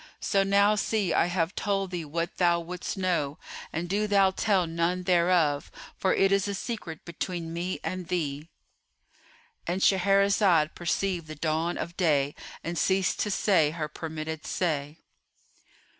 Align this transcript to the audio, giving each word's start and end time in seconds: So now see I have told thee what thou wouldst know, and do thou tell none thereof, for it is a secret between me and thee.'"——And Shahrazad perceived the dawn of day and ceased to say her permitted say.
So 0.19 0.41
now 0.41 0.73
see 0.73 1.13
I 1.13 1.27
have 1.27 1.53
told 1.53 1.91
thee 1.91 2.05
what 2.05 2.37
thou 2.37 2.59
wouldst 2.59 2.97
know, 2.97 3.37
and 3.71 3.87
do 3.87 4.07
thou 4.07 4.31
tell 4.31 4.65
none 4.65 5.03
thereof, 5.03 5.69
for 5.95 6.11
it 6.15 6.31
is 6.31 6.47
a 6.47 6.55
secret 6.55 7.05
between 7.05 7.53
me 7.53 7.79
and 7.83 8.07
thee.'"——And 8.07 9.81
Shahrazad 9.81 10.73
perceived 10.73 11.27
the 11.27 11.35
dawn 11.35 11.77
of 11.77 11.95
day 11.97 12.33
and 12.63 12.79
ceased 12.79 13.19
to 13.19 13.29
say 13.29 13.69
her 13.69 13.87
permitted 13.87 14.47
say. 14.47 14.97